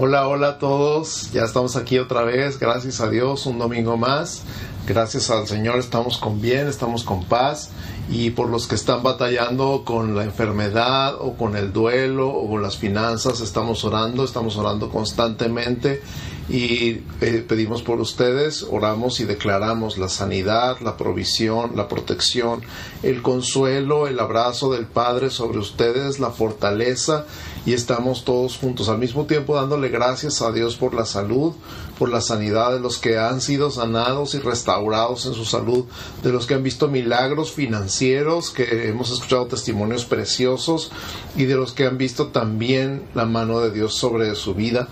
[0.00, 1.32] Hola, hola a todos.
[1.32, 2.60] Ya estamos aquí otra vez.
[2.60, 4.44] Gracias a Dios, un domingo más.
[4.86, 7.70] Gracias al Señor estamos con bien, estamos con paz.
[8.08, 12.62] Y por los que están batallando con la enfermedad o con el duelo o con
[12.62, 16.00] las finanzas, estamos orando, estamos orando constantemente
[16.48, 22.62] y eh, pedimos por ustedes, oramos y declaramos la sanidad, la provisión, la protección,
[23.02, 27.26] el consuelo, el abrazo del Padre sobre ustedes, la fortaleza
[27.66, 31.52] y estamos todos juntos al mismo tiempo dándole gracias a Dios por la salud,
[31.98, 35.84] por la sanidad de los que han sido sanados y restaurados en su salud,
[36.22, 40.90] de los que han visto milagros financieros, que hemos escuchado testimonios preciosos
[41.36, 44.88] y de los que han visto también la mano de Dios sobre su vida.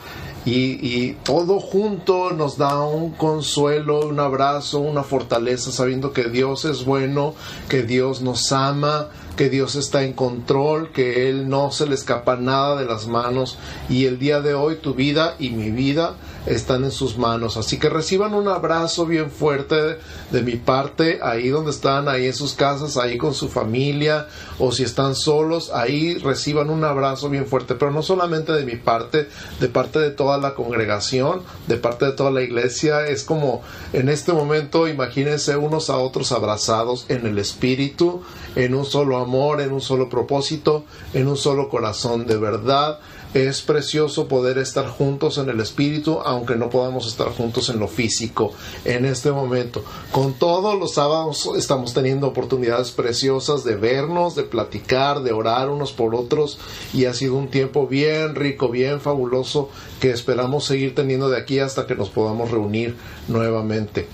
[0.49, 6.85] Y, todo junto nos da un consuelo, un abrazo, una fortaleza, sabiendo que Dios es
[6.85, 7.35] bueno,
[7.69, 12.37] que Dios nos ama, que Dios está en control, que Él no se le escapa
[12.37, 13.59] nada de las manos
[13.89, 17.57] y el día de hoy tu vida y mi vida están en sus manos.
[17.57, 19.99] Así que reciban un abrazo bien fuerte
[20.31, 24.73] de, mi parte, ahí donde están, ahí en sus casas, ahí con su familia, o
[24.73, 29.29] si están solos, ahí reciban un abrazo bien fuerte, pero no solamente de mi parte,
[29.61, 34.09] de parte de toda la congregación, de parte de toda la iglesia, es como en
[34.09, 38.23] este momento, imagínense unos a otros abrazados en el espíritu,
[38.55, 43.01] en un solo amor, en un solo propósito, en un solo corazón de verdad
[43.35, 47.89] es precioso poder estar juntos en el espíritu, aunque no podamos estar juntos en lo
[47.89, 48.53] físico
[48.85, 49.85] en este momento.
[50.11, 55.93] Con todos los sábados estamos teniendo oportunidades preciosas de vernos, de platicar, de orar unos
[55.93, 56.59] por otros
[56.95, 59.69] y ha sido un tiempo bien rico, bien fabuloso
[60.01, 62.97] que esperamos seguir teniendo de aquí hasta que nos podamos reunir
[63.29, 64.07] nuevamente.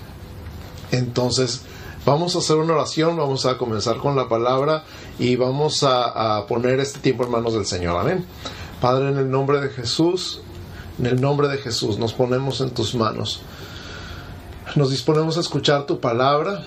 [0.91, 1.61] Entonces,
[2.05, 4.83] Vamos a hacer una oración, vamos a comenzar con la palabra
[5.19, 7.97] y vamos a, poner este tiempo en manos del Señor.
[7.97, 8.25] Amén.
[8.81, 10.41] Padre, en el nombre de Jesús,
[10.99, 13.41] en el nombre de Jesús, nos ponemos en tus manos.
[14.75, 16.65] Nos disponemos a escuchar tu palabra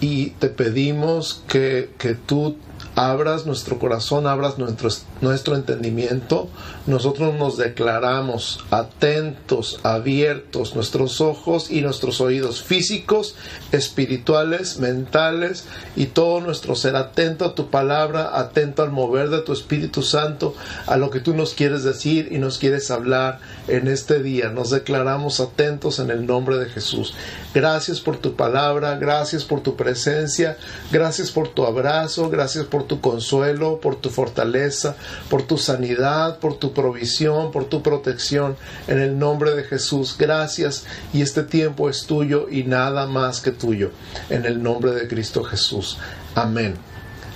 [0.00, 2.56] y te pedimos que, que tú
[2.94, 4.88] abras nuestro corazón, abras nuestro,
[5.20, 6.48] nuestro entendimiento,
[6.86, 13.34] nosotros nos declaramos atentos, abiertos, nuestros ojos y nuestros oídos físicos,
[13.72, 15.64] espirituales, mentales
[15.96, 20.54] y todo nuestro ser atento a tu palabra, atento al mover de tu Espíritu Santo,
[20.86, 24.48] a lo que tú nos quieres decir y nos quieres hablar en este día.
[24.50, 27.14] Nos declaramos atentos en el nombre de Jesús.
[27.54, 30.56] Gracias por tu palabra, gracias por tu presencia,
[30.92, 34.96] gracias por tu abrazo, gracias por tu consuelo, por tu fortaleza,
[35.28, 38.56] por tu sanidad, por tu provisión, por tu protección.
[38.88, 40.86] En el nombre de Jesús, gracias.
[41.12, 43.90] Y este tiempo es tuyo y nada más que tuyo.
[44.28, 45.98] En el nombre de Cristo Jesús.
[46.34, 46.74] Amén.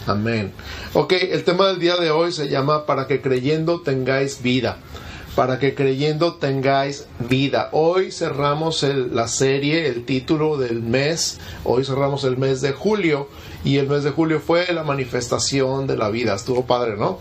[0.07, 0.53] Amén.
[0.93, 4.79] Ok, el tema del día de hoy se llama Para que creyendo tengáis vida
[5.35, 7.69] para que creyendo tengáis vida.
[7.73, 13.29] Hoy cerramos la serie, el título del mes, hoy cerramos el mes de julio
[13.65, 16.35] y el mes de julio fue la manifestación de la vida.
[16.35, 17.19] Estuvo padre, ¿no?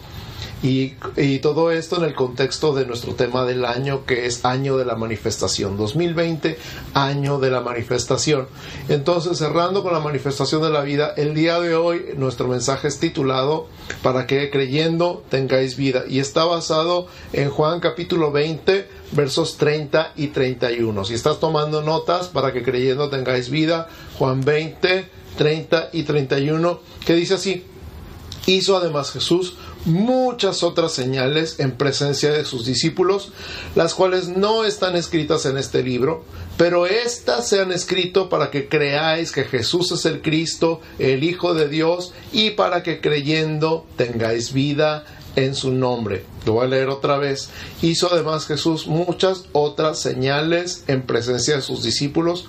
[0.64, 0.94] Y,
[1.40, 4.96] todo esto en el contexto de nuestro tema del año, que es año de la
[4.96, 5.76] manifestación.
[5.76, 6.58] 2020,
[6.94, 8.48] año de la manifestación.
[8.88, 12.98] Entonces, cerrando con la manifestación de la vida, el día de hoy nuestro mensaje es
[12.98, 13.68] titulado
[14.02, 16.06] Para que creyendo tengáis vida.
[16.08, 21.04] Y está basado en Juan capítulo 20, versos 30 y 31.
[21.04, 27.16] Si estás tomando notas, para que creyendo tengáis vida, Juan 20, 30 y 31, que
[27.16, 27.66] dice así.
[28.46, 29.56] Hizo además Jesús
[29.86, 33.32] muchas otras señales en presencia de sus discípulos,
[33.76, 36.24] las cuales no están escritas en este libro,
[36.58, 41.54] pero éstas se han escrito para que creáis que Jesús es el Cristo, el Hijo
[41.54, 45.06] de Dios, y para que creyendo tengáis vida
[45.36, 46.26] en su nombre.
[46.46, 47.50] Lo voy a leer otra vez.
[47.82, 52.46] Hizo además Jesús muchas otras señales en presencia de sus discípulos,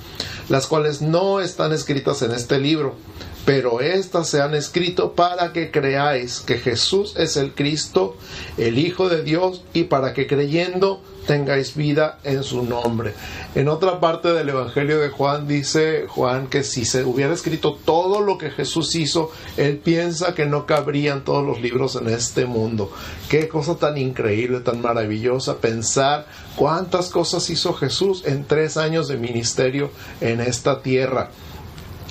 [0.48, 2.94] las cuales no están escritas en este libro
[3.44, 8.16] pero éstas se han escrito para que creáis que Jesús es el Cristo,
[8.56, 13.14] el Hijo de Dios, y para que creyendo tengáis vida en su nombre.
[13.54, 18.20] En otra parte del Evangelio de Juan dice Juan que si se hubiera escrito todo
[18.20, 22.92] lo que Jesús hizo, él piensa que no cabrían todos los libros en este mundo.
[23.28, 26.26] Qué cosa tan increíble, tan maravillosa pensar
[26.56, 29.90] cuántas cosas hizo Jesús en tres años de ministerio
[30.20, 31.30] en esta tierra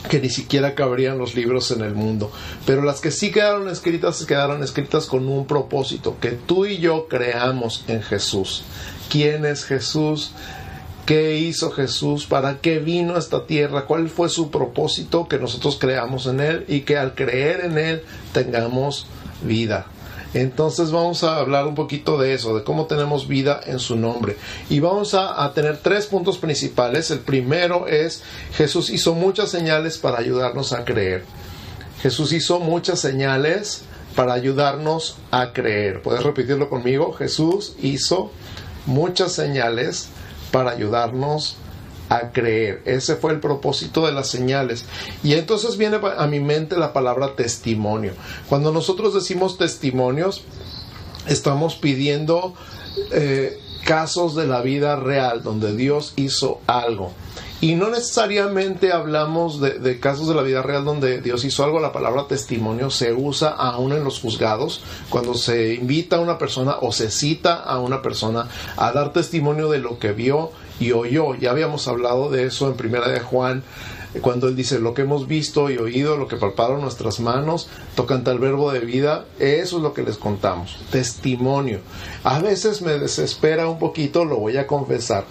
[0.10, 2.32] que ni siquiera cabrían los libros en el mundo.
[2.66, 7.08] Pero las que sí quedaron escritas, quedaron escritas con un propósito, que tú y yo
[7.08, 8.64] creamos en Jesús.
[9.10, 10.32] ¿Quién es Jesús?
[11.06, 12.26] ¿Qué hizo Jesús?
[12.26, 13.86] ¿Para qué vino a esta tierra?
[13.86, 15.28] ¿Cuál fue su propósito?
[15.28, 19.08] Que nosotros creamos en Él y que al creer en Él tengamos
[19.42, 19.88] vida.
[20.33, 24.38] Entonces vamos a hablar un poquito de eso, de cómo tenemos vida en su nombre.
[24.69, 27.12] Y vamos a, tener tres puntos principales.
[27.12, 28.24] El primero es
[28.56, 31.25] Jesús hizo muchas señales para ayudarnos a creer.
[32.01, 33.83] Jesús hizo muchas señales
[34.15, 36.01] para ayudarnos a creer.
[36.01, 37.13] ¿Puedes repetirlo conmigo?
[37.13, 38.31] Jesús hizo
[38.85, 40.09] muchas señales
[40.51, 41.57] para ayudarnos
[42.15, 42.81] a creer.
[42.86, 44.86] Ese fue el propósito de las señales.
[45.24, 48.13] Y entonces viene a mi mente la palabra testimonio.
[48.50, 50.44] Cuando nosotros decimos testimonios,
[51.27, 52.54] estamos pidiendo
[53.12, 57.12] eh, casos de la vida real donde Dios hizo algo.
[57.63, 61.80] Y no necesariamente hablamos de, casos de la vida real donde Dios hizo algo.
[61.80, 66.75] La palabra testimonio se usa aún en los juzgados, cuando se invita a una persona
[66.81, 71.36] o se cita a una persona a dar testimonio de lo que vio y oyó.
[71.36, 73.64] Ya habíamos hablado de eso en Primera de Juan
[74.21, 78.30] cuando él dice lo que hemos visto y oído, lo que palparon nuestras manos, tocante
[78.30, 81.80] al verbo de vida, eso es lo que les contamos, testimonio.
[82.24, 85.25] A veces me desespera un poquito, lo voy a confesar,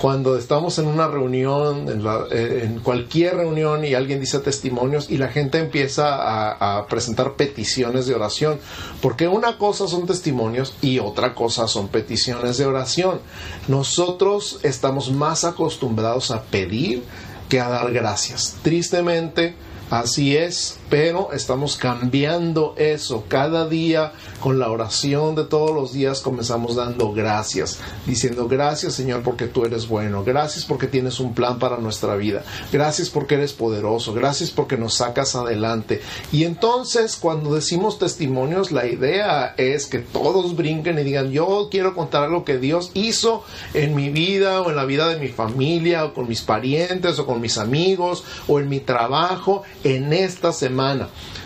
[0.00, 5.28] cuando estamos en una reunión, en, eh, cualquier reunión y alguien dice testimonios y la
[5.28, 8.60] gente empieza a, a presentar peticiones de oración,
[9.02, 13.20] porque una cosa son testimonios y otra cosa son peticiones de oración.
[13.66, 17.02] Nosotros estamos más acostumbrados a pedir,
[17.48, 18.56] que a dar gracias.
[18.62, 19.54] Tristemente,
[19.90, 23.24] Así es, pero estamos cambiando eso.
[23.28, 29.22] Cada día con la oración de todos los días comenzamos dando gracias, diciendo gracias Señor
[29.22, 33.52] porque tú eres bueno, gracias porque tienes un plan para nuestra vida, gracias porque eres
[33.52, 36.00] poderoso, gracias porque nos sacas adelante.
[36.32, 41.94] Y entonces cuando decimos testimonios, la idea es que todos brinquen y digan yo quiero
[41.94, 43.44] contar lo que Dios hizo
[43.74, 47.26] en mi vida o en la vida de mi familia o con mis parientes o
[47.26, 50.77] con mis amigos o en mi trabajo en esta semana.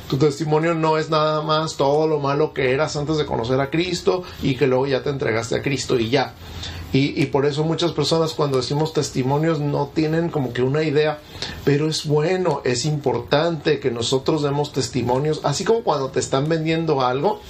[0.09, 3.71] Tu testimonio no es nada más todo lo malo que eras antes de conocer a
[3.71, 6.35] Cristo y que luego ya te entregaste a Cristo y ya.
[6.95, 11.21] Y, por eso muchas personas cuando decimos testimonios no tienen como que una idea,
[11.65, 17.01] pero es bueno, es importante que nosotros demos testimonios, así como cuando te están vendiendo
[17.01, 17.41] algo,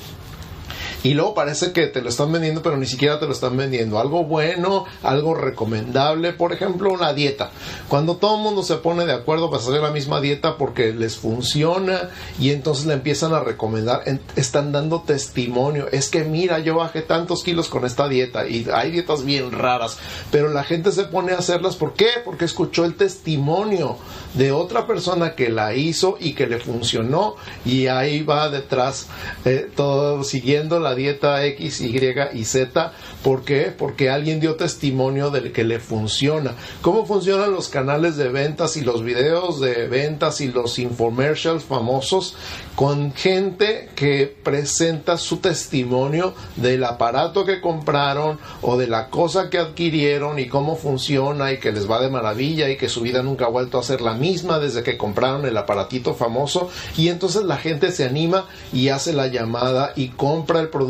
[1.02, 3.99] y luego parece que te lo están vendiendo, pero ni siquiera te lo están vendiendo.
[3.99, 7.50] Algo bueno, algo recomendable, por ejemplo, una dieta.
[7.88, 11.16] Cuando todo el mundo se pone de acuerdo para hacer la misma dieta porque les
[11.16, 14.02] funciona y entonces le empiezan a recomendar,
[14.37, 15.88] están dando testimonio.
[15.90, 19.98] Es que mira, yo bajé tantos kilos con esta dieta y hay dietas bien raras,
[20.31, 21.76] pero la gente se pone a hacerlas.
[21.76, 22.08] ¿Por qué?
[22.25, 23.96] Porque escuchó el testimonio
[24.34, 29.08] de otra persona que la hizo y que le funcionó y ahí va detrás
[29.44, 32.00] eh, todo siguiendo la dieta X, Y
[32.34, 32.92] y Z.
[33.22, 33.72] ¿Por qué?
[33.76, 36.54] Porque alguien dio testimonio de que le funciona.
[36.80, 42.36] ¿Cómo funcionan los canales de ventas y los videos de ventas y los infomercials famosos?
[42.76, 49.58] Con gente que presenta su testimonio del aparato que compraron o de la cosa que
[49.58, 53.46] adquirieron y cómo funciona y que les va de maravilla y que su vida nunca
[53.46, 57.56] ha vuelto a ser la misma desde que compraron el aparatito famoso y entonces la
[57.56, 60.81] gente se anima y hace la llamada y compra el producto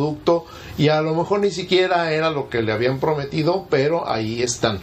[0.78, 4.80] y a lo mejor ni siquiera era lo que le habían prometido, pero ahí están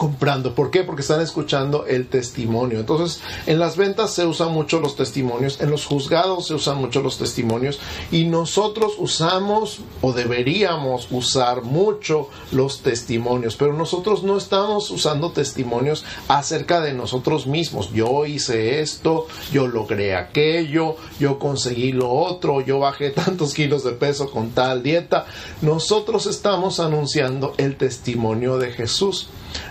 [0.00, 0.54] comprando.
[0.54, 0.82] ¿Por qué?
[0.82, 2.80] Porque están escuchando el testimonio.
[2.80, 7.02] Entonces, en las ventas se usan mucho los testimonios, en los juzgados se usan mucho
[7.02, 7.78] los testimonios
[8.10, 16.02] y nosotros usamos o deberíamos usar mucho los testimonios, pero nosotros no estamos usando testimonios
[16.28, 17.92] acerca de nosotros mismos.
[17.92, 23.92] Yo hice esto, yo logré aquello, yo conseguí lo otro, yo bajé tantos kilos de
[23.92, 25.26] peso con tal dieta.
[25.60, 29.28] Nosotros estamos anunciando el testimonio de Jesús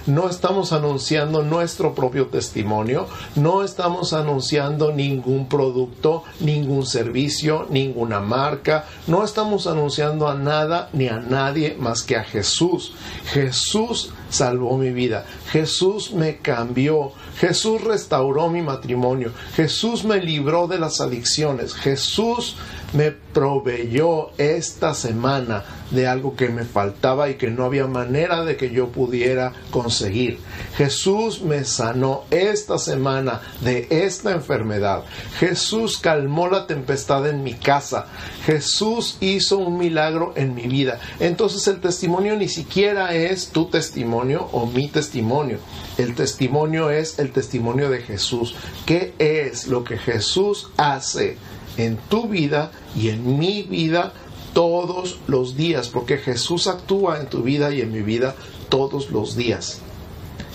[0.07, 8.86] no estamos anunciando nuestro propio testimonio, no estamos anunciando ningún producto, ningún servicio, ninguna marca,
[9.07, 12.93] no estamos anunciando a nada ni a nadie más que a Jesús.
[13.31, 20.79] Jesús salvó mi vida, Jesús me cambió, Jesús restauró mi matrimonio, Jesús me libró de
[20.79, 22.55] las adicciones, Jesús
[22.93, 28.58] me proveyó esta semana de algo que me faltaba y que no había manera de
[28.58, 30.39] que yo pudiera conseguir.
[30.77, 35.03] Jesús me sanó esta semana de esta enfermedad.
[35.39, 38.08] Jesús calmó la tempestad en mi casa.
[38.46, 41.00] Jesús hizo un milagro en mi vida.
[41.19, 45.60] Entonces el testimonio ni siquiera es tu testimonio o mi testimonio.
[45.98, 48.55] El testimonio es el testimonio de Jesús.
[48.86, 51.38] ¿Qué es lo que Jesús hace?
[51.79, 54.12] en tu vida y en mi vida
[54.53, 58.36] todos los días, porque Jesús actúa en tu vida y en mi vida
[58.70, 59.82] todos los días.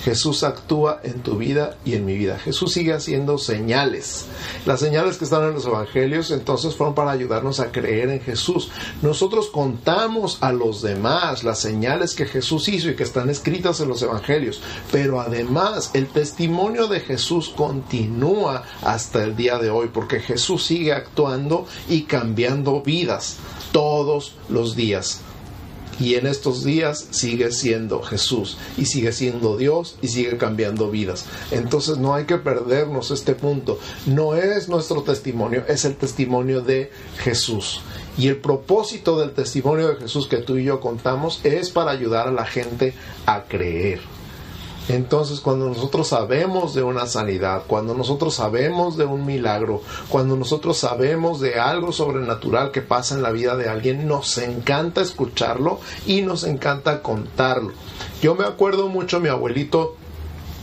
[0.05, 2.39] Jesús actúa en tu vida y en mi vida.
[2.39, 4.27] Jesús sigue haciendo señales.
[4.67, 8.71] Las señales que están en los evangelios entonces fueron para ayudarnos a creer en Jesús.
[9.01, 13.89] Nosotros contamos a los demás las señales que Jesús hizo y que están escritas en
[13.89, 14.61] los evangelios,
[14.93, 20.93] pero además el testimonio de Jesús continúa hasta el día de hoy porque Jesús sigue
[20.93, 23.39] actuando y cambiando vidas
[23.75, 25.21] todos los días
[25.99, 31.27] y en estos días sigue siendo Jesús y sigue siendo Dios y sigue cambiando vidas.
[31.51, 33.79] Entonces no hay que perdernos este punto.
[34.07, 37.81] No es nuestro testimonio, es el testimonio de Jesús.
[38.17, 42.29] Y el propósito del testimonio de Jesús que tú y yo contamos es para ayudar
[42.29, 42.95] a la gente
[43.27, 44.01] a creer.
[44.89, 50.77] Entonces, cuando nosotros sabemos de una sanidad, cuando nosotros sabemos de un milagro, cuando nosotros
[50.77, 56.23] sabemos de algo sobrenatural que pasa en la vida de alguien, nos encanta escucharlo y
[56.23, 57.73] nos encanta contarlo.
[58.23, 59.97] Yo me acuerdo mucho, mi abuelito,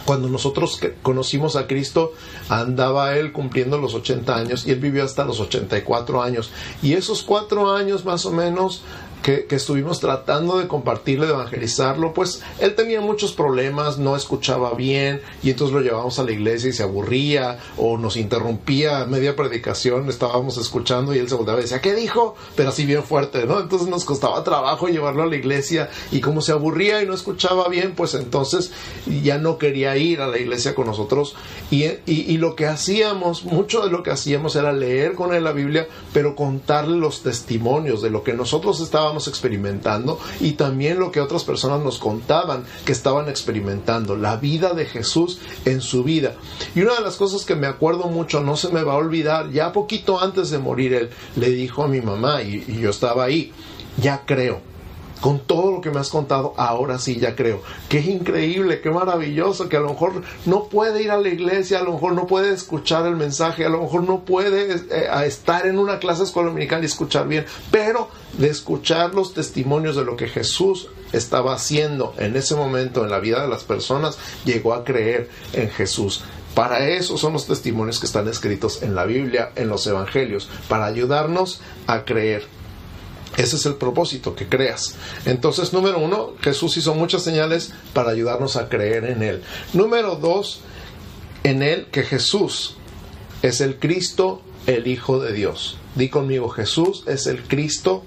[0.06, 2.14] cuando nosotros conocimos a Cristo,
[2.50, 6.52] andaba él cumpliendo los 80 años y él vivió hasta los 84 años.
[6.82, 8.82] Y esos cuatro años más o menos
[9.22, 15.22] que, estuvimos tratando de compartirle, de evangelizarlo, pues él tenía muchos problemas, no escuchaba bien
[15.44, 20.10] y entonces lo llevábamos a la iglesia y se aburría o nos interrumpía media predicación,
[20.10, 22.36] estábamos escuchando y él se volteaba y decía, ¿qué dijo?
[22.56, 23.60] Pero así bien fuerte, ¿no?
[23.60, 27.68] Entonces nos costaba trabajo llevarlo a la iglesia y como se aburría y no escuchaba
[27.70, 28.72] bien, pues entonces
[29.24, 31.36] ya no quería ir a la iglesia con nosotros
[31.70, 35.44] y, y, y lo que hacíamos, mucho de lo que hacíamos era leer con él
[35.44, 41.12] la Biblia, pero contarle los testimonios de lo que nosotros estábamos experimentando y también lo
[41.12, 46.36] que otras personas nos contaban que estaban experimentando, la vida de Jesús en su vida.
[46.76, 49.52] Y una de las cosas que me acuerdo mucho, no se me va a olvidar,
[49.52, 53.26] ya poquito antes de morir él le dijo a mi mamá y, y yo estaba
[53.26, 53.52] ahí,
[54.02, 54.71] ya creo
[55.22, 57.62] con todo lo que me has contado, ahora sí ya creo.
[57.88, 61.84] Qué increíble, qué maravilloso, que a lo mejor no puede ir a la iglesia, a
[61.84, 65.78] lo mejor no puede escuchar el mensaje, a lo mejor no puede eh, estar en
[65.78, 70.28] una clase escuela dominical y escuchar bien, pero de escuchar los testimonios de lo que
[70.28, 75.30] Jesús estaba haciendo en ese momento en la vida de las personas, llegó a creer
[75.54, 76.24] en Jesús.
[76.56, 80.86] Para eso son los testimonios que están escritos en la Biblia, en los Evangelios, para
[80.86, 82.46] ayudarnos a creer
[83.38, 84.96] ese es el propósito, que creas.
[85.26, 89.44] Entonces, número uno, Jesús hizo muchas señales para ayudarnos a creer en Él.
[89.74, 90.62] Número dos,
[91.44, 92.76] en Él que Jesús
[93.42, 95.78] es el Cristo, el Hijo de Dios.
[95.96, 98.04] Di conmigo, Jesús es el Cristo,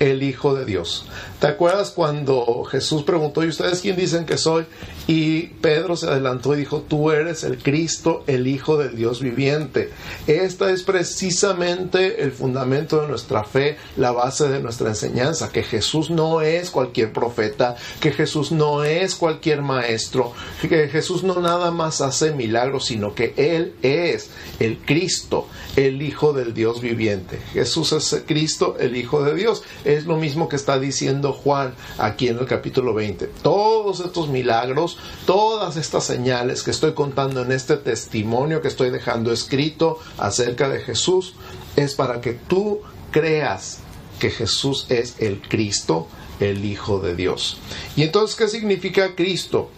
[0.00, 1.04] el Hijo de Dios.
[1.40, 4.66] ¿Te acuerdas cuando Jesús preguntó, ¿y ustedes quién dicen que soy?
[5.06, 9.90] Y Pedro se adelantó y dijo, tú eres el Cristo, el Hijo del Dios viviente.
[10.26, 16.10] Esta es precisamente el fundamento de nuestra fe, la base de nuestra enseñanza, que Jesús
[16.10, 22.00] no es cualquier profeta, que Jesús no es cualquier maestro, que Jesús no nada más
[22.00, 27.38] hace milagros, sino que Él es el Cristo, el Hijo del Dios viviente.
[27.52, 29.62] Jesús es Cristo, el Hijo de Dios.
[29.88, 33.24] Es lo mismo que está diciendo Juan aquí en el capítulo 20.
[33.42, 39.32] Todos estos milagros, todas estas señales que estoy contando en este testimonio que estoy dejando
[39.32, 41.36] escrito acerca de Jesús,
[41.74, 42.80] es para que tú
[43.10, 43.78] creas
[44.20, 46.06] que Jesús es el Cristo,
[46.38, 47.56] el Hijo de Dios.
[47.96, 49.70] ¿Y entonces qué significa Cristo?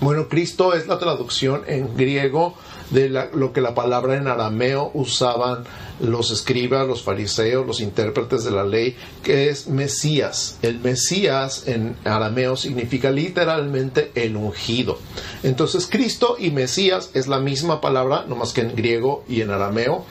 [0.00, 2.54] Bueno, Cristo es la traducción en griego
[2.94, 5.64] de lo que la palabra en arameo usaban
[6.00, 10.58] los escribas, los fariseos, los intérpretes de la ley, que es Mesías.
[10.62, 14.98] El Mesías en arameo significa literalmente el ungido.
[15.42, 19.50] Entonces Cristo y Mesías es la misma palabra, no más que en griego y en
[19.50, 20.04] arameo.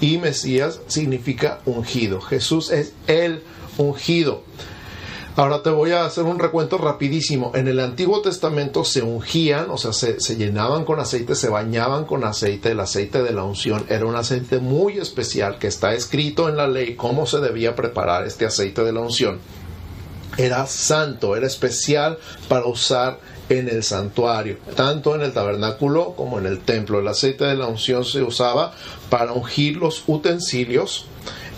[0.00, 2.20] Y Mesías significa ungido.
[2.20, 3.42] Jesús es el
[3.76, 4.42] ungido.
[5.34, 7.52] Ahora te voy a hacer un recuento rapidísimo.
[7.54, 12.22] En el Antiguo Testamento se ungían, o sea, se, llenaban con aceite, se bañaban con
[12.24, 12.72] aceite.
[12.72, 16.68] El aceite de la unción era un aceite muy especial que está escrito en la
[16.68, 19.38] ley cómo se debía preparar este aceite de la unción.
[20.36, 26.46] Era santo, era especial para usar en el santuario, tanto en el tabernáculo como en
[26.46, 27.00] el templo.
[27.00, 28.74] El aceite de la unción se usaba
[29.08, 31.06] para ungir los utensilios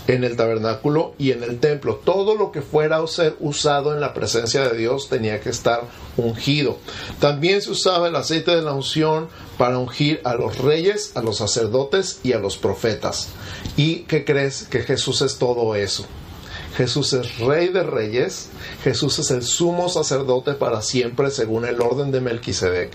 [0.07, 1.95] en el tabernáculo y en el templo.
[2.03, 5.83] Todo lo que fuera a ser usado en la presencia de Dios tenía que estar
[6.17, 6.77] ungido.
[7.19, 11.37] También se usaba el aceite de la unción para ungir a los reyes, a los
[11.37, 13.29] sacerdotes y a los profetas.
[13.77, 14.63] ¿Y qué crees?
[14.63, 16.05] Que Jesús es todo eso.
[16.77, 18.49] Jesús es rey de reyes,
[18.83, 22.91] Jesús es el sumo sacerdote para siempre según el orden de Melquisedec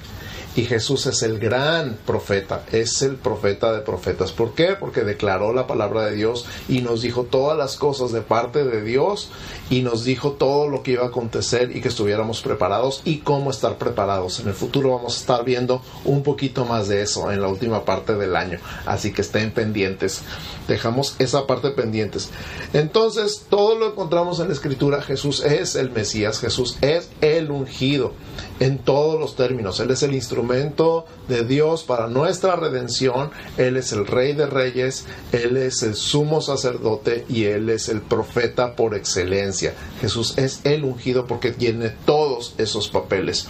[0.57, 4.33] Y Jesús es el gran profeta, es el profeta de profetas.
[4.33, 4.75] ¿Por qué?
[4.79, 8.83] Porque declaró la palabra de Dios y nos dijo todas las cosas de parte de
[8.83, 9.31] Dios
[9.71, 13.51] y nos dijo todo lo que iba a acontecer y que estuviéramos preparados y cómo
[13.51, 14.41] estar preparados.
[14.41, 17.85] En el futuro vamos a estar viendo un poquito más de eso en la última
[17.85, 18.59] parte del año.
[18.85, 20.23] Así que estén pendientes.
[20.67, 22.31] Dejamos esa parte pendientes.
[22.73, 25.03] Entonces, todo lo encontramos en la escritura.
[25.03, 28.13] Jesús es el Mesías, Jesús es el ungido
[28.59, 29.79] en todos los términos.
[29.81, 33.31] Él es el instrumento de Dios para nuestra redención.
[33.57, 38.03] Él es el Rey de Reyes, Él es el sumo sacerdote y Él es el
[38.03, 39.60] profeta por excelencia.
[40.01, 43.47] Jesús es el ungido porque tiene todos esos papeles.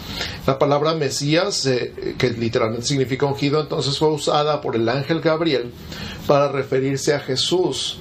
[0.46, 5.72] La palabra Mesías, eh, que literalmente significa ungido, entonces fue usada por el ángel Gabriel
[6.26, 7.98] para referirse a Jesús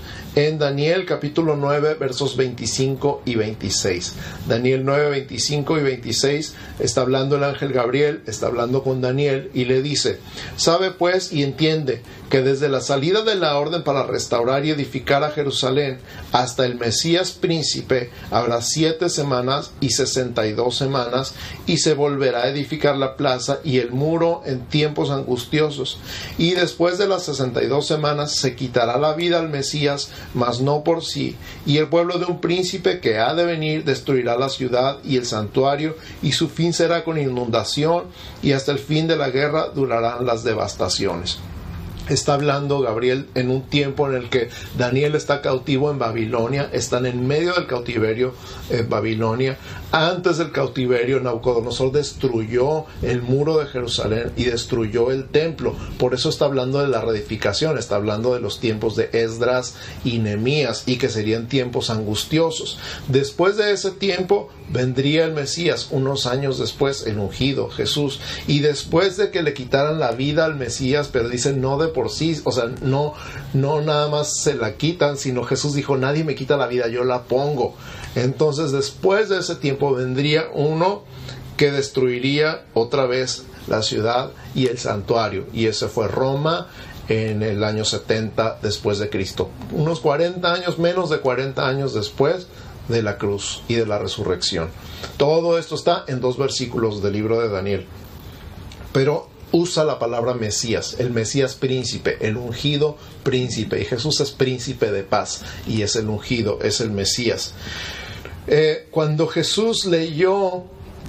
[0.48, 4.14] en Daniel capítulo 9 versos 25 y 26.
[4.48, 9.66] Daniel 9, 25 y 26 está hablando el ángel Gabriel, está hablando con Daniel y
[9.66, 10.20] le dice,
[10.56, 15.24] sabe pues y entiende que desde la salida de la orden para restaurar y edificar
[15.24, 15.98] a Jerusalén
[16.32, 21.34] hasta el Mesías príncipe habrá siete semanas y sesenta y dos semanas
[21.66, 25.98] y se volverá a edificar la plaza y el muro en tiempos angustiosos
[26.38, 30.62] y después de las sesenta y dos semanas se quitará la vida al Mesías mas
[30.62, 34.50] no por sí, y el pueblo de un príncipe que ha de venir destruirá la
[34.50, 38.06] ciudad y el santuario, y su fin será con inundación,
[38.42, 41.40] y hasta el fin de la guerra durarán las devastaciones
[42.10, 47.06] está hablando Gabriel en un tiempo en el que Daniel está cautivo en Babilonia, están
[47.06, 48.34] en medio del cautiverio
[48.70, 49.58] en Babilonia.
[49.92, 55.76] Antes del cautiverio, Nabucodonosor destruyó el muro de Jerusalén y destruyó el templo.
[55.98, 60.20] Por eso está hablando de la reedificación, está hablando de los tiempos de Esdras y
[60.20, 62.78] Nemías y que serían tiempos angustiosos.
[63.08, 68.20] Después de ese tiempo vendría el Mesías, unos años después, el ungido, Jesús.
[68.46, 72.10] Y después de que le quitaran la vida al Mesías, pero dicen no de por
[72.10, 73.14] sí, o sea, no,
[73.54, 77.04] no nada más se la quitan, sino Jesús dijo, nadie me quita la vida, yo
[77.04, 77.76] la pongo.
[78.16, 81.04] Entonces, después de ese tiempo vendría uno
[81.58, 85.48] que destruiría otra vez la ciudad y el santuario.
[85.52, 86.68] Y ese fue Roma
[87.10, 89.50] en el año 70 después de Cristo.
[89.74, 92.48] Unos 40 años, menos de 40 años después
[92.88, 94.70] de la cruz y de la resurrección.
[95.18, 97.88] Todo esto está en dos versículos del libro de Daniel.
[98.94, 103.82] Pero usa la palabra Mesías, el Mesías príncipe, el ungido príncipe.
[103.82, 107.54] Y Jesús es príncipe de paz y es el ungido, es el Mesías.
[108.48, 110.64] Eh, cuando Jesús leyó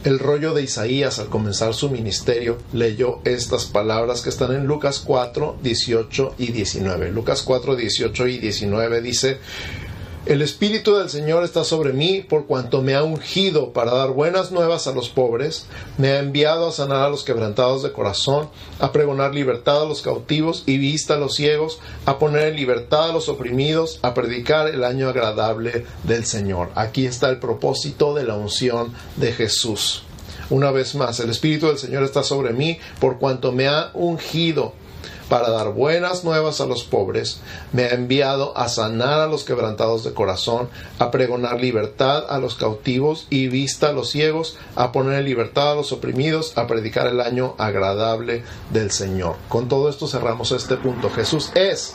[0.04, 5.00] el rollo de Isaías al comenzar su ministerio, leyó estas palabras que están en Lucas
[5.00, 7.10] 4, 18 y 19.
[7.12, 9.38] Lucas 4, 18 y 19 dice,
[10.26, 14.52] el Espíritu del Señor está sobre mí por cuanto me ha ungido para dar buenas
[14.52, 18.92] nuevas a los pobres, me ha enviado a sanar a los quebrantados de corazón, a
[18.92, 23.12] pregonar libertad a los cautivos y vista a los ciegos, a poner en libertad a
[23.14, 26.68] los oprimidos, a predicar el año agradable del Señor.
[26.74, 30.02] Aquí está el propósito de la unción de Jesús.
[30.50, 34.74] Una vez más, el Espíritu del Señor está sobre mí por cuanto me ha ungido
[35.30, 37.40] para dar buenas nuevas a los pobres,
[37.72, 42.56] me ha enviado a sanar a los quebrantados de corazón, a pregonar libertad a los
[42.56, 47.06] cautivos y vista a los ciegos, a poner en libertad a los oprimidos, a predicar
[47.06, 49.36] el año agradable del Señor.
[49.48, 51.08] Con todo esto cerramos este punto.
[51.08, 51.94] Jesús es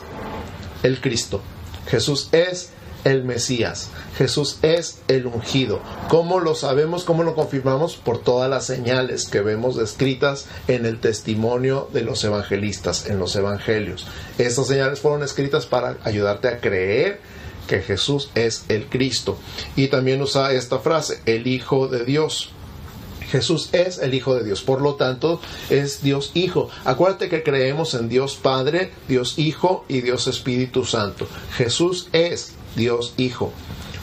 [0.81, 1.41] el Cristo.
[1.87, 2.71] Jesús es
[3.05, 3.89] el Mesías.
[4.17, 5.79] Jesús es el ungido.
[6.09, 7.05] ¿Cómo lo sabemos?
[7.05, 7.95] ¿Cómo lo confirmamos?
[7.95, 13.35] Por todas las señales que vemos descritas en el testimonio de los evangelistas, en los
[13.35, 14.05] evangelios.
[14.37, 17.21] Estas señales fueron escritas para ayudarte a creer
[17.67, 19.37] que Jesús es el Cristo.
[19.75, 22.49] Y también usa esta frase, el Hijo de Dios.
[23.29, 26.69] Jesús es el Hijo de Dios, por lo tanto es Dios Hijo.
[26.85, 31.27] Acuérdate que creemos en Dios Padre, Dios Hijo y Dios Espíritu Santo.
[31.55, 33.51] Jesús es Dios Hijo.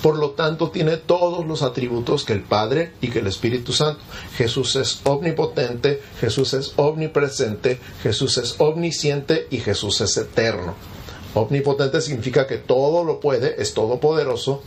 [0.03, 4.01] Por lo tanto, tiene todos los atributos que el Padre y que el Espíritu Santo.
[4.37, 10.75] Jesús es omnipotente, Jesús es omnipresente, Jesús es omnisciente y Jesús es eterno.
[11.35, 14.63] Omnipotente significa que todo lo puede, es todopoderoso.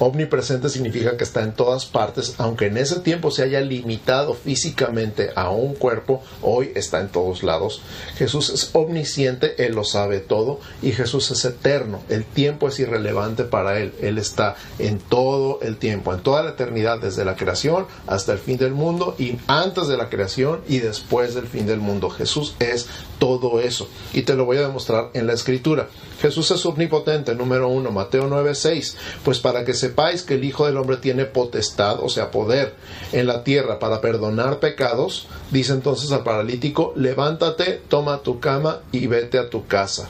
[0.00, 5.30] Omnipresente significa que está en todas partes, aunque en ese tiempo se haya limitado físicamente
[5.34, 7.82] a un cuerpo, hoy está en todos lados.
[8.16, 13.44] Jesús es omnisciente, Él lo sabe todo, y Jesús es eterno, el tiempo es irrelevante
[13.44, 17.86] para Él, Él está en todo el tiempo, en toda la eternidad, desde la creación
[18.06, 21.80] hasta el fin del mundo, y antes de la creación y después del fin del
[21.80, 22.08] mundo.
[22.08, 22.86] Jesús es
[23.18, 25.88] todo eso, y te lo voy a demostrar en la escritura.
[26.20, 30.66] Jesús es omnipotente, número uno, Mateo 9:6, pues para que se sepáis que el Hijo
[30.66, 32.74] del Hombre tiene potestad, o sea, poder
[33.12, 39.06] en la tierra para perdonar pecados, dice entonces al paralítico, levántate, toma tu cama y
[39.06, 40.08] vete a tu casa.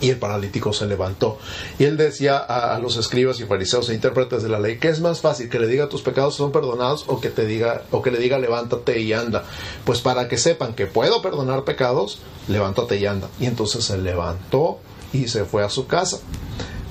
[0.00, 1.38] Y el paralítico se levantó.
[1.78, 5.00] Y él decía a, los escribas y fariseos e intérpretes de la ley, ¿qué es
[5.00, 5.48] más fácil?
[5.48, 8.38] ¿Que le diga tus pecados son perdonados o que, te diga, o que le diga
[8.38, 9.44] levántate y anda?
[9.84, 13.28] Pues para que sepan que puedo perdonar pecados, levántate y anda.
[13.40, 14.78] Y entonces se levantó
[15.12, 16.18] y se fue a su casa.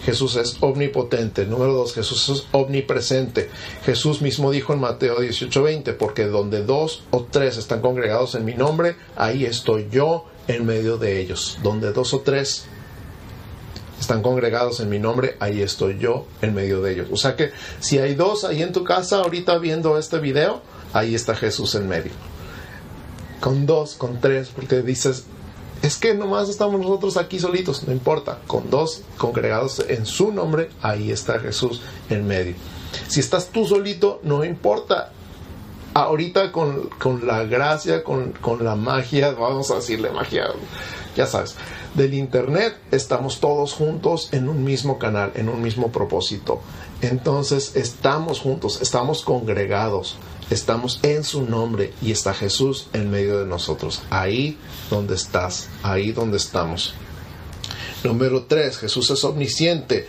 [0.08, 1.46] Jesús es omnipotente.
[1.46, 3.50] Número dos, Jesús es omnipresente.
[3.84, 8.54] Jesús mismo dijo en Mateo 18:20, porque donde dos o tres están congregados en mi
[8.54, 11.60] nombre, ahí estoy yo en medio de ellos.
[11.62, 12.68] Donde dos o tres
[14.00, 17.10] están congregados en mi nombre, ahí estoy yo en medio de ellos.
[17.12, 20.62] O sea que si hay dos ahí en tu casa ahorita viendo este video,
[20.94, 22.14] ahí está Jesús en medio.
[23.42, 25.26] Con dos, con tres, porque dices,
[25.82, 30.70] es que nomás estamos nosotros aquí solitos, no importa, con dos congregados en su nombre,
[30.82, 32.56] ahí está Jesús en medio.
[33.08, 35.12] Si estás tú solito, no importa.
[35.94, 36.92] Ahorita con,
[37.26, 40.48] la gracia, con, con la magia, vamos a decirle magia,
[41.16, 41.56] ya sabes,
[41.96, 46.62] del Internet, estamos todos juntos en un mismo canal, en un mismo propósito.
[47.02, 50.18] Entonces estamos juntos, estamos congregados,
[50.50, 54.02] estamos en su nombre y está Jesús en medio de nosotros.
[54.10, 54.58] Ahí
[54.90, 56.94] donde estás, ahí donde estamos.
[58.04, 60.08] Número 3, Jesús es omnisciente.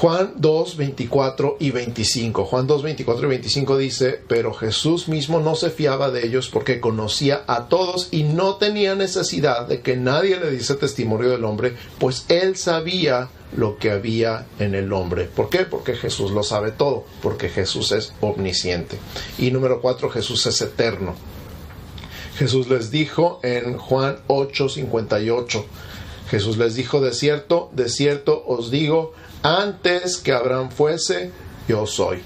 [0.00, 2.44] Juan 2, 24 y 25.
[2.44, 6.78] Juan 2, 24 y 25 dice, pero Jesús mismo no se fiaba de ellos porque
[6.78, 11.74] conocía a todos y no tenía necesidad de que nadie le diese testimonio del hombre,
[11.98, 15.24] pues él sabía lo que había en el hombre.
[15.24, 15.64] ¿Por qué?
[15.64, 19.00] Porque Jesús lo sabe todo, porque Jesús es omnisciente.
[19.36, 21.16] Y número 4, Jesús es eterno.
[22.36, 25.66] Jesús les dijo en Juan 8, 58,
[26.30, 31.30] Jesús les dijo, de cierto, de cierto os digo, antes que Abraham fuese,
[31.68, 32.22] yo soy.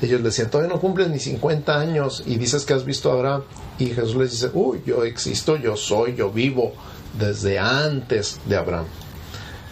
[0.00, 3.14] Ellos le decían, todavía no cumples ni 50 años y dices que has visto a
[3.14, 3.42] Abraham.
[3.78, 6.72] Y Jesús les dice, uy, yo existo, yo soy, yo vivo
[7.18, 8.86] desde antes de Abraham.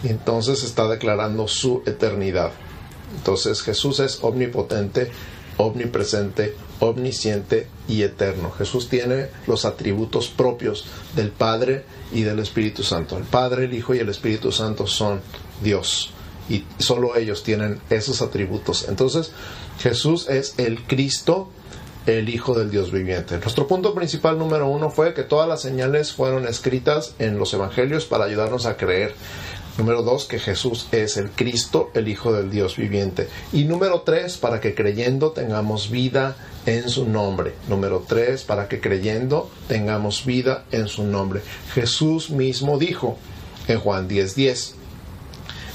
[0.03, 2.51] Y entonces está declarando su eternidad.
[3.15, 5.11] Entonces Jesús es omnipotente,
[5.57, 8.51] omnipresente, omnisciente y eterno.
[8.51, 13.17] Jesús tiene los atributos propios del Padre y del Espíritu Santo.
[13.17, 15.21] El Padre, el Hijo y el Espíritu Santo son
[15.61, 16.11] Dios
[16.49, 18.87] y solo ellos tienen esos atributos.
[18.87, 19.31] Entonces,
[19.79, 21.49] Jesús es el Cristo,
[22.05, 23.37] el Hijo del Dios viviente.
[23.37, 28.05] Nuestro punto principal número uno fue que todas las señales fueron escritas en los Evangelios
[28.05, 29.13] para ayudarnos a creer.
[29.77, 33.27] Número dos, que Jesús es el Cristo, el Hijo del Dios viviente.
[33.53, 37.53] Y número tres, para que creyendo tengamos vida en su nombre.
[37.67, 41.41] Número tres, para que creyendo tengamos vida en su nombre.
[41.75, 43.17] Jesús mismo dijo
[43.67, 44.75] en Juan 10:10, 10,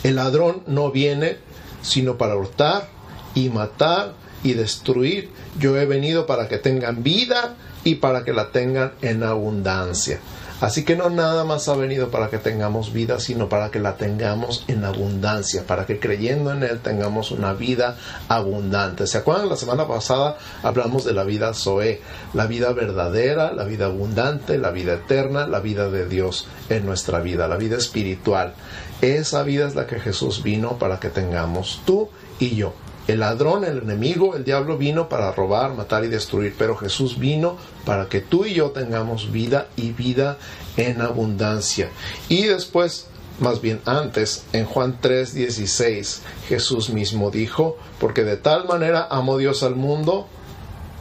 [0.03, 1.37] el ladrón no viene
[1.83, 2.89] sino para hurtar
[3.35, 5.31] y matar y destruir.
[5.59, 10.21] Yo he venido para que tengan vida y para que la tengan en abundancia.
[10.63, 13.97] Así que no nada más ha venido para que tengamos vida, sino para que la
[13.97, 17.97] tengamos en abundancia, para que creyendo en Él tengamos una vida
[18.29, 19.09] abundante.
[19.09, 19.49] ¿Se acuerdan?
[19.49, 22.01] La semana pasada hablamos de la vida Zoe,
[22.33, 27.19] la vida verdadera, la vida abundante, la vida eterna, la vida de Dios en nuestra
[27.19, 28.55] vida, la vida espiritual.
[29.03, 32.73] Esa vida es la que Jesús vino para que tengamos tú y yo.
[33.09, 37.57] El ladrón, el enemigo, el diablo vino para robar, matar y destruir, pero Jesús vino
[37.85, 40.39] para que tú y yo tengamos vida y vida
[40.77, 41.91] en abundancia.
[42.29, 43.09] Y después,
[43.41, 49.65] más bien antes, en Juan 3:16, Jesús mismo dijo, porque de tal manera amó Dios
[49.65, 50.29] al mundo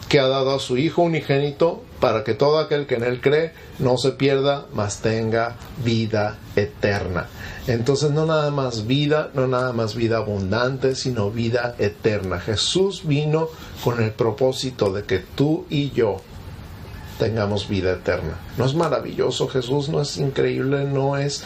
[0.10, 3.54] que ha dado a su Hijo unigénito para que todo aquel que en él cree
[3.80, 7.28] no se pierda, mas tenga vida eterna.
[7.68, 12.40] Entonces no nada más vida, no nada más vida abundante, sino vida eterna.
[12.40, 13.48] Jesús vino
[13.84, 16.18] con el propósito de que tú y yo
[17.20, 18.34] tengamos vida eterna.
[18.58, 19.88] ¿No es maravilloso Jesús?
[19.88, 20.86] ¿No es increíble?
[20.86, 21.44] ¿No es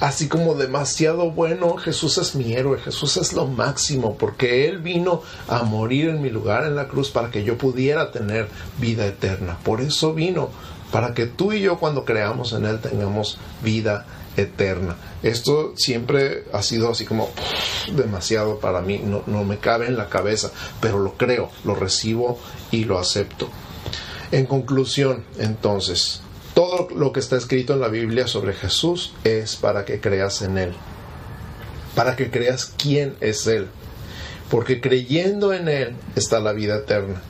[0.00, 5.22] así como demasiado bueno, Jesús es mi héroe, Jesús es lo máximo, porque Él vino
[5.48, 9.58] a morir en mi lugar en la cruz para que yo pudiera tener vida eterna.
[9.62, 10.50] Por eso vino,
[10.90, 14.06] para que tú y yo cuando creamos en Él tengamos vida
[14.36, 14.96] eterna.
[15.22, 17.28] Esto siempre ha sido así como
[17.94, 22.38] demasiado para mí, no, no me cabe en la cabeza, pero lo creo, lo recibo
[22.70, 23.48] y lo acepto.
[24.32, 26.22] En conclusión, entonces,
[26.70, 30.56] todo lo que está escrito en la Biblia sobre Jesús es para que creas en
[30.56, 30.72] Él,
[31.96, 33.66] para que creas quién es Él,
[34.50, 37.20] porque creyendo en Él está la vida eterna.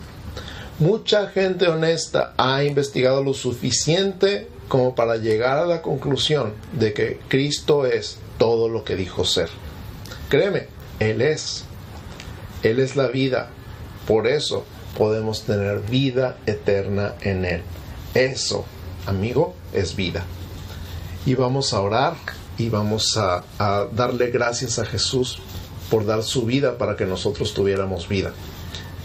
[0.78, 7.18] Mucha gente honesta ha investigado lo suficiente como para llegar a la conclusión de que
[7.28, 9.48] Cristo es todo lo que dijo ser.
[10.28, 11.64] Créeme, Él es.
[12.62, 13.48] Él es la vida.
[14.06, 14.64] Por eso
[14.96, 17.62] podemos tener vida eterna en Él.
[18.14, 18.64] Eso,
[19.10, 20.24] amigo, es vida.
[21.26, 22.14] Y vamos a orar
[22.56, 23.44] y vamos a,
[23.92, 25.38] darle gracias a Jesús
[25.90, 28.32] por dar su vida para que nosotros tuviéramos vida.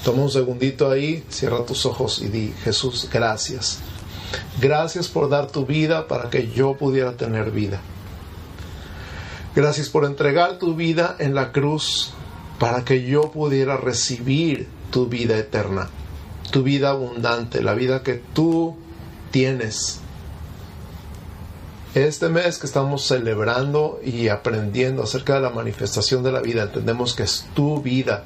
[0.03, 3.79] Toma un segundito ahí, cierra tus ojos y di, Jesús, gracias.
[4.61, 7.81] Gracias por dar tu vida para que yo pudiera tener vida.
[9.55, 12.13] Gracias por entregar tu vida en la cruz
[12.59, 15.89] para que yo pudiera recibir tu vida eterna,
[16.51, 18.75] tu vida abundante, la vida que tú
[19.35, 19.99] tienes.
[21.93, 27.13] Este mes que estamos celebrando y aprendiendo acerca de la manifestación de la vida, entendemos
[27.13, 28.23] que es tu vida,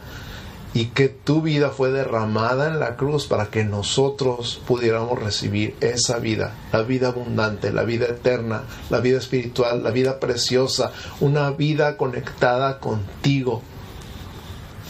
[0.76, 6.20] y que tu vida fue derramada en la cruz para que nosotros pudiéramos recibir esa
[6.20, 10.92] vida, la vida abundante, la vida eterna, la vida espiritual, la vida preciosa,
[11.22, 13.64] una vida conectada contigo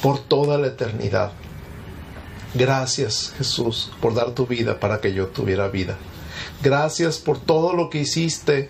[0.04, 1.32] por toda la eternidad.
[2.54, 5.98] Gracias Jesús por dar tu vida para que yo tuviera vida.
[6.62, 8.70] Gracias por todo lo que hiciste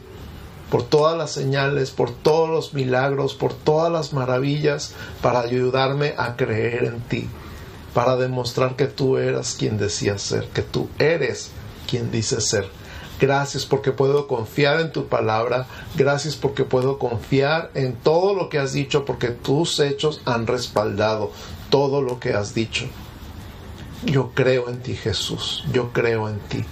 [0.70, 6.36] por todas las señales, por todos los milagros, por todas las maravillas, para ayudarme a
[6.36, 7.28] creer en ti,
[7.94, 11.52] para demostrar que tú eras quien decías ser, que tú eres
[11.90, 12.70] quien dices ser.
[13.20, 15.68] Gracias porque puedo confiar en tu palabra.
[15.96, 21.32] Gracias porque puedo confiar en todo lo que has dicho porque tus hechos han respaldado
[21.70, 22.86] todo lo que has dicho.
[24.06, 25.64] Yo creo en ti Jesús.
[25.74, 26.64] Yo creo en ti.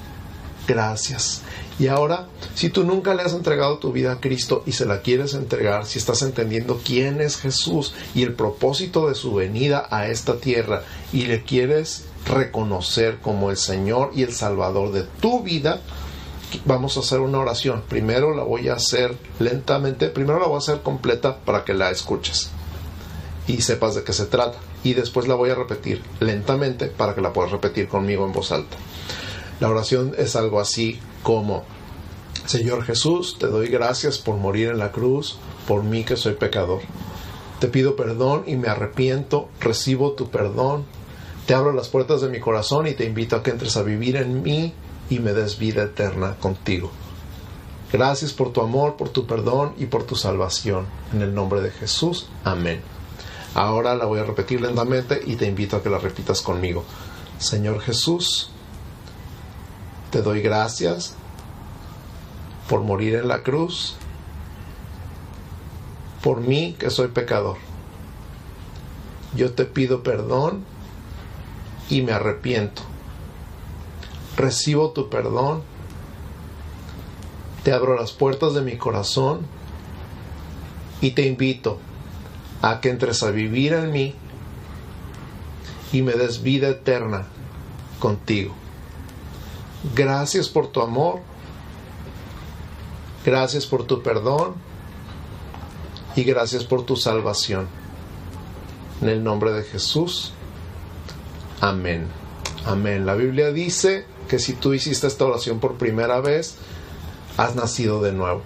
[0.67, 1.43] Gracias.
[1.79, 5.01] Y ahora, si tú nunca le has entregado tu vida a Cristo y se la
[5.01, 10.07] quieres entregar, si estás entendiendo quién es Jesús y el propósito de su venida a
[10.07, 10.81] esta tierra
[11.13, 15.81] y le quieres reconocer como el Señor y el Salvador de tu vida,
[16.65, 17.83] vamos a hacer una oración.
[17.87, 21.91] Primero la voy a hacer lentamente, primero la voy a hacer completa para que la
[21.91, 22.49] escuches
[23.47, 24.57] y sepas de qué se trata.
[24.87, 28.53] Y después la voy a repetir lentamente para que la puedas repetir conmigo en voz
[28.53, 28.77] alta.
[29.59, 31.65] La oración es algo así como,
[32.45, 36.79] Señor Jesús, te doy gracias por morir en la cruz, por mí que soy pecador.
[37.59, 40.85] Te pido perdón y me arrepiento, recibo tu perdón,
[41.47, 44.15] te abro las puertas de mi corazón y te invito a que entres a vivir
[44.15, 44.73] en mí
[45.09, 46.91] y me des vida eterna contigo.
[47.91, 50.85] Gracias por tu amor, por tu perdón y por tu salvación.
[51.11, 52.29] En el nombre de Jesús.
[52.45, 52.79] Amén.
[53.57, 56.83] Ahora la voy a repetir lentamente y te invito a que la repitas conmigo.
[57.39, 58.51] Señor Jesús,
[60.11, 61.15] te doy gracias
[62.69, 63.95] por morir en la cruz,
[66.21, 67.57] por mí que soy pecador.
[69.35, 70.63] Yo te pido perdón
[71.89, 72.83] y me arrepiento.
[74.35, 75.63] Recibo tu perdón.
[77.63, 79.47] Te abro las puertas de mi corazón
[81.01, 81.79] y te invito
[82.61, 84.15] a que entres a vivir en mí
[85.91, 87.27] y me des vida eterna
[87.99, 88.53] contigo.
[89.95, 91.21] Gracias por tu amor.
[93.25, 94.55] Gracias por tu perdón.
[96.15, 97.67] Y gracias por tu salvación.
[99.01, 100.33] En el nombre de Jesús.
[101.61, 102.07] Amén.
[102.65, 103.05] Amén.
[103.05, 106.55] La Biblia dice que si tú hiciste esta oración por primera vez,
[107.37, 108.41] has nacido de nuevo.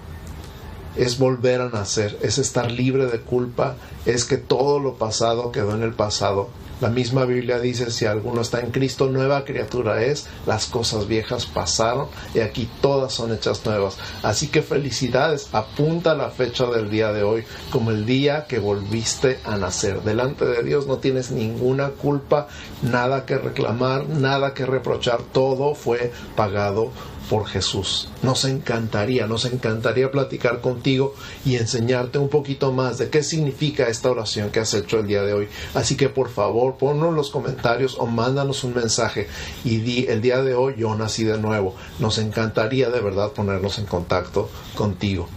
[0.96, 3.76] Es volver a nacer, es estar libre de culpa,
[4.06, 6.50] es que todo lo pasado quedó en el pasado
[6.82, 11.46] la misma Biblia dice, si alguno está en Cristo, nueva criatura es, las cosas viejas
[11.46, 13.98] pasaron y aquí todas son hechas nuevas.
[14.24, 19.40] Así que felicidades, apunta la fecha del día de hoy como el día que volviste
[19.46, 20.02] a nacer.
[20.02, 22.48] Delante de Dios no tienes ninguna culpa,
[22.82, 26.92] nada que reclamar, nada que reprochar, todo fue pagado
[27.32, 28.10] por Jesús.
[28.24, 31.16] Nos encantaría, nos encantaría platicar contigo
[31.46, 35.24] y enseñarte un poquito más de qué significa esta oración que has hecho el día
[35.24, 35.48] de hoy.
[35.74, 39.30] Así que por favor, ponnos en los comentarios o mándanos un mensaje
[39.64, 41.74] y di el día de hoy yo nací de nuevo.
[42.00, 45.30] Nos encantaría de verdad ponernos en contacto contigo.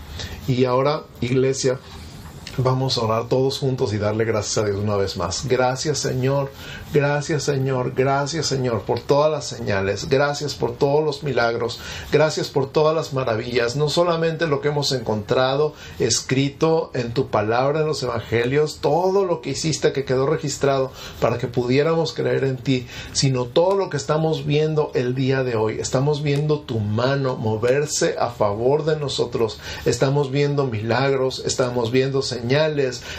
[0.49, 1.79] Y ahora, iglesia,
[2.57, 5.49] Vamos a orar todos juntos y darle gracias a Dios una vez más.
[5.49, 6.53] Gracias Señor,
[6.93, 11.81] gracias Señor, gracias Señor por todas las señales, gracias por todos los milagros,
[12.13, 17.81] gracias por todas las maravillas, no solamente lo que hemos encontrado escrito en tu palabra
[17.81, 22.59] en los evangelios, todo lo que hiciste que quedó registrado para que pudiéramos creer en
[22.59, 25.81] ti, sino todo lo que estamos viendo el día de hoy.
[25.81, 32.23] Estamos viendo tu mano moverse a favor de nosotros, estamos viendo milagros, estamos viendo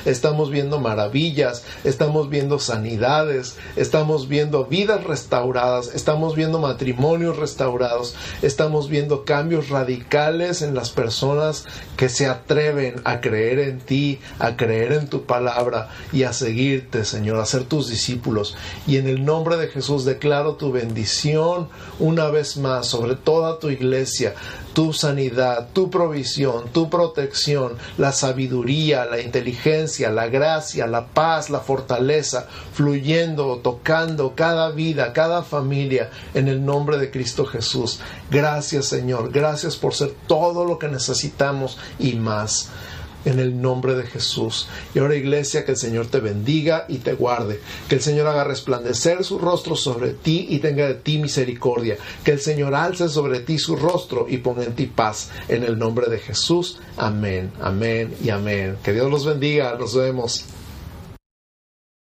[0.05, 8.89] estamos viendo maravillas, estamos viendo sanidades, estamos viendo vidas restauradas, estamos viendo matrimonios restaurados, estamos
[8.89, 11.65] viendo cambios radicales en las personas
[11.97, 17.05] que se atreven a creer en ti, a creer en tu palabra y a seguirte,
[17.05, 18.55] Señor, a ser tus discípulos.
[18.87, 23.69] Y en el nombre de Jesús declaro tu bendición una vez más sobre toda tu
[23.69, 24.35] iglesia,
[24.73, 31.59] tu sanidad, tu provisión, tu protección, la sabiduría, la inteligencia, la gracia, la paz, la
[31.59, 37.99] fortaleza, fluyendo, tocando cada vida, cada familia, en el nombre de Cristo Jesús.
[38.29, 42.69] Gracias Señor, gracias por ser todo lo que necesitamos y más
[43.25, 44.67] en el nombre de Jesús.
[44.93, 47.59] Y ahora iglesia, que el Señor te bendiga y te guarde,
[47.89, 52.31] que el Señor haga resplandecer su rostro sobre ti y tenga de ti misericordia, que
[52.31, 56.07] el Señor alce sobre ti su rostro y ponga en ti paz, en el nombre
[56.07, 56.79] de Jesús.
[56.97, 58.77] Amén, amén y amén.
[58.83, 60.45] Que Dios los bendiga, nos vemos.